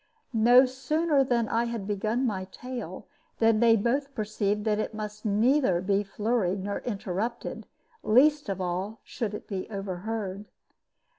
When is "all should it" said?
8.59-9.47